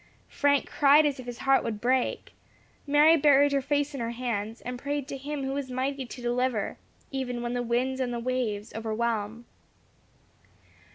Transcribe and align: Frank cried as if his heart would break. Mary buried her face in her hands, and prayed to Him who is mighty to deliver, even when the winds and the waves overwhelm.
Frank 0.29 0.67
cried 0.67 1.05
as 1.05 1.19
if 1.19 1.27
his 1.27 1.37
heart 1.45 1.63
would 1.63 1.79
break. 1.79 2.31
Mary 2.87 3.15
buried 3.17 3.51
her 3.51 3.61
face 3.61 3.93
in 3.93 3.99
her 3.99 4.09
hands, 4.09 4.59
and 4.61 4.79
prayed 4.79 5.07
to 5.07 5.15
Him 5.15 5.43
who 5.43 5.55
is 5.57 5.69
mighty 5.69 6.07
to 6.07 6.21
deliver, 6.23 6.77
even 7.11 7.43
when 7.43 7.53
the 7.53 7.61
winds 7.61 7.99
and 8.01 8.11
the 8.11 8.17
waves 8.19 8.73
overwhelm. 8.73 9.45